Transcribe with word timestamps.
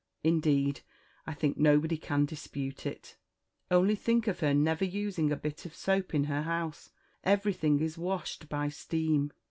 Indeed, 0.23 0.81
I 1.27 1.35
think 1.35 1.57
nobody 1.59 1.95
can 1.95 2.25
dispute 2.25 2.87
it 2.87 3.17
only 3.69 3.93
think 3.93 4.25
of 4.25 4.39
her 4.39 4.51
never 4.51 4.83
using 4.83 5.31
a 5.31 5.35
bit 5.35 5.63
of 5.67 5.75
soap 5.75 6.15
in 6.15 6.23
her 6.23 6.41
house 6.41 6.89
everything 7.23 7.79
is 7.81 7.99
washed 7.99 8.49
by 8.49 8.69
steam. 8.69 9.31